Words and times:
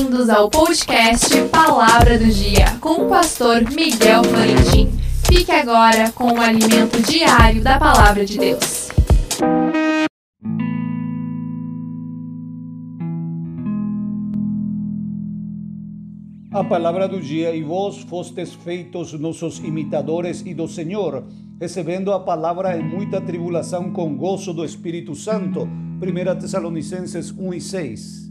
Bem-vindos 0.00 0.30
ao 0.30 0.48
podcast 0.48 1.28
Palavra 1.48 2.18
do 2.18 2.24
Dia 2.24 2.64
com 2.80 3.04
o 3.04 3.08
pastor 3.10 3.60
Miguel 3.70 4.24
Florentin. 4.24 4.88
Fique 5.26 5.52
agora 5.52 6.10
com 6.12 6.32
o 6.32 6.40
alimento 6.40 7.02
diário 7.02 7.62
da 7.62 7.78
Palavra 7.78 8.24
de 8.24 8.38
Deus. 8.38 8.88
A 16.50 16.64
palavra 16.64 17.06
do 17.06 17.20
dia, 17.20 17.54
e 17.54 17.62
vós 17.62 17.98
fostes 17.98 18.54
feitos 18.54 19.12
nossos 19.12 19.58
imitadores 19.58 20.42
e 20.46 20.54
do 20.54 20.66
Senhor, 20.66 21.26
recebendo 21.60 22.10
a 22.10 22.20
palavra 22.20 22.74
em 22.74 22.82
muita 22.82 23.20
tribulação 23.20 23.92
com 23.92 24.16
gozo 24.16 24.54
do 24.54 24.64
Espírito 24.64 25.14
Santo. 25.14 25.68
1 26.00 26.40
Tessalonicenses 26.40 27.30
1 27.30 27.52
e 27.52 27.60
6. 27.60 28.29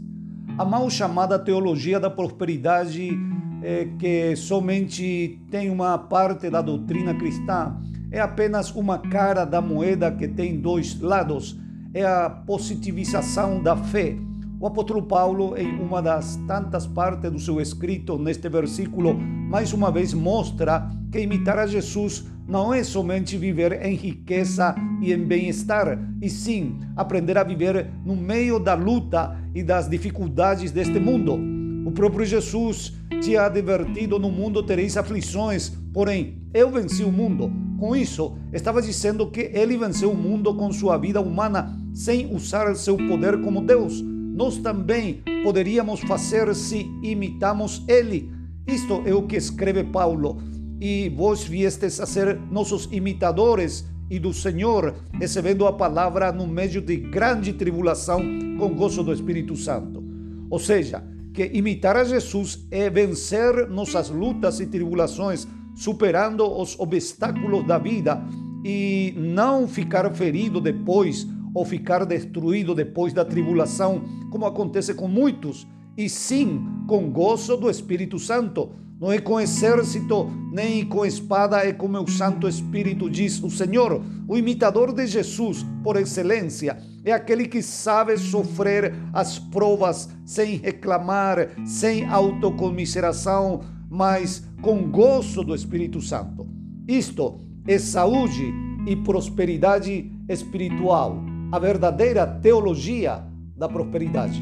A 0.60 0.64
mal 0.66 0.90
chamada 0.90 1.38
teologia 1.38 1.98
da 1.98 2.10
prosperidade, 2.10 3.18
eh, 3.62 3.88
que 3.98 4.36
somente 4.36 5.40
tem 5.50 5.70
uma 5.70 5.96
parte 5.96 6.50
da 6.50 6.60
doutrina 6.60 7.14
cristã, 7.14 7.80
é 8.12 8.20
apenas 8.20 8.70
uma 8.70 8.98
cara 8.98 9.46
da 9.46 9.62
moeda 9.62 10.12
que 10.12 10.28
tem 10.28 10.60
dois 10.60 11.00
lados. 11.00 11.58
É 11.94 12.04
a 12.04 12.28
positivização 12.28 13.62
da 13.62 13.74
fé 13.74 14.18
o 14.60 14.66
apóstolo 14.66 15.02
Paulo, 15.02 15.56
em 15.56 15.80
uma 15.80 16.02
das 16.02 16.36
tantas 16.46 16.86
partes 16.86 17.32
do 17.32 17.38
seu 17.38 17.62
escrito 17.62 18.18
neste 18.18 18.46
versículo, 18.46 19.18
mais 19.50 19.72
uma 19.72 19.90
vez 19.90 20.14
mostra 20.14 20.88
que 21.10 21.18
imitar 21.18 21.58
a 21.58 21.66
Jesus 21.66 22.24
não 22.46 22.72
é 22.72 22.84
somente 22.84 23.36
viver 23.36 23.84
em 23.84 23.96
riqueza 23.96 24.76
e 25.02 25.12
em 25.12 25.24
bem-estar, 25.24 25.98
e 26.22 26.30
sim 26.30 26.78
aprender 26.96 27.36
a 27.36 27.42
viver 27.42 27.90
no 28.04 28.14
meio 28.14 28.60
da 28.60 28.74
luta 28.74 29.36
e 29.52 29.64
das 29.64 29.90
dificuldades 29.90 30.70
deste 30.70 31.00
mundo. 31.00 31.36
O 31.84 31.90
próprio 31.90 32.24
Jesus 32.24 32.92
tinha 33.20 33.42
advertido: 33.42 34.20
no 34.20 34.30
mundo 34.30 34.62
tereis 34.62 34.96
aflições, 34.96 35.70
porém 35.92 36.40
eu 36.54 36.70
venci 36.70 37.02
o 37.02 37.10
mundo. 37.10 37.50
Com 37.76 37.96
isso, 37.96 38.38
estava 38.52 38.80
dizendo 38.80 39.32
que 39.32 39.50
ele 39.52 39.76
venceu 39.76 40.12
o 40.12 40.16
mundo 40.16 40.54
com 40.54 40.70
sua 40.70 40.96
vida 40.96 41.20
humana 41.20 41.76
sem 41.92 42.32
usar 42.32 42.72
seu 42.76 42.96
poder 42.96 43.40
como 43.40 43.62
Deus 43.62 44.00
nós 44.40 44.56
também 44.56 45.22
poderíamos 45.42 46.00
fazer 46.00 46.54
se 46.54 46.90
imitamos 47.02 47.84
Ele. 47.86 48.32
Isto 48.70 49.02
é 49.04 49.12
o 49.12 49.24
que 49.24 49.34
escreve 49.34 49.82
Paulo. 49.82 50.38
E 50.80 51.08
vós 51.08 51.42
viestes 51.42 52.00
a 52.00 52.06
ser 52.06 52.38
nossos 52.52 52.88
imitadores 52.92 53.84
e 54.08 54.20
do 54.20 54.32
Senhor, 54.32 54.94
recebendo 55.12 55.66
a 55.66 55.72
palavra 55.72 56.30
no 56.30 56.46
meio 56.46 56.80
de 56.80 56.96
grande 56.96 57.52
tribulação 57.52 58.22
com 58.58 58.72
gozo 58.72 59.02
do 59.02 59.12
Espírito 59.12 59.56
Santo. 59.56 60.04
Ou 60.48 60.60
seja, 60.60 61.02
que 61.34 61.50
imitar 61.52 61.96
a 61.96 62.04
Jesus 62.04 62.64
é 62.70 62.88
vencer 62.88 63.68
nossas 63.68 64.08
lutas 64.08 64.60
e 64.60 64.66
tribulações, 64.66 65.48
superando 65.74 66.48
os 66.48 66.78
obstáculos 66.78 67.66
da 67.66 67.76
vida 67.76 68.22
e 68.64 69.12
não 69.16 69.66
ficar 69.66 70.14
ferido 70.14 70.60
depois 70.60 71.26
ou 71.52 71.64
ficar 71.64 72.04
destruído 72.06 72.72
depois 72.72 73.12
da 73.12 73.24
tribulação, 73.24 74.02
como 74.30 74.46
acontece 74.46 74.94
com 74.94 75.08
muitos, 75.08 75.66
e 76.00 76.08
sim 76.08 76.66
com 76.86 77.10
gozo 77.10 77.58
do 77.58 77.68
Espírito 77.68 78.18
Santo. 78.18 78.70
Não 78.98 79.12
é 79.12 79.18
com 79.18 79.38
exército, 79.38 80.30
nem 80.50 80.84
com 80.84 81.04
espada, 81.04 81.58
é 81.58 81.72
com 81.72 81.88
meu 81.88 82.06
Santo 82.06 82.48
Espírito, 82.48 83.08
diz 83.08 83.42
o 83.42 83.50
Senhor. 83.50 84.02
O 84.26 84.36
imitador 84.36 84.94
de 84.94 85.06
Jesus, 85.06 85.64
por 85.82 85.96
excelência, 85.96 86.78
é 87.04 87.12
aquele 87.12 87.46
que 87.46 87.62
sabe 87.62 88.16
sofrer 88.16 88.94
as 89.12 89.38
provas 89.38 90.08
sem 90.24 90.56
reclamar, 90.56 91.50
sem 91.66 92.06
autocomiseração, 92.06 93.60
mas 93.90 94.42
com 94.62 94.90
gozo 94.90 95.42
do 95.42 95.54
Espírito 95.54 96.00
Santo. 96.00 96.46
Isto 96.88 97.38
é 97.66 97.78
saúde 97.78 98.54
e 98.86 98.96
prosperidade 98.96 100.10
espiritual 100.28 101.22
a 101.52 101.58
verdadeira 101.58 102.26
teologia 102.26 103.22
da 103.56 103.68
prosperidade. 103.68 104.40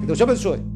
Que 0.00 0.06
Deus 0.06 0.18
te 0.18 0.24
abençoe. 0.24 0.75